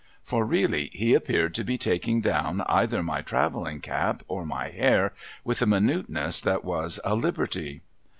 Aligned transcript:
'For, 0.31 0.43
really, 0.43 0.89
he 0.93 1.13
appeared 1.13 1.53
to 1.53 1.63
be 1.63 1.77
taking 1.77 2.21
down, 2.21 2.61
either 2.61 3.03
my 3.03 3.21
travelling 3.21 3.81
cap 3.81 4.23
or 4.27 4.47
my 4.47 4.69
hair, 4.69 5.13
with 5.43 5.61
a 5.61 5.67
minuteness 5.67 6.41
that 6.41 6.65
was 6.65 6.99
a 7.03 7.13
liberty. 7.13 7.83